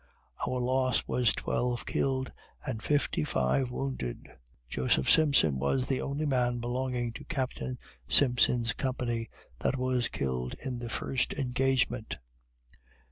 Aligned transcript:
Our 0.47 0.59
loss 0.59 1.03
was 1.07 1.31
twelve 1.31 1.85
killed 1.85 2.31
and 2.65 2.81
fifty 2.81 3.23
five 3.23 3.69
wounded. 3.69 4.29
Joseph 4.67 5.07
Simpson 5.07 5.59
was 5.59 5.85
the 5.85 6.01
only 6.01 6.25
man 6.25 6.57
belonging 6.57 7.13
to 7.13 7.23
Captain 7.25 7.77
Simpson's 8.07 8.73
company 8.73 9.29
that 9.59 9.77
was 9.77 10.07
killed 10.07 10.55
in 10.55 10.79
the 10.79 10.89
first 10.89 11.33
engagement. 11.33 12.17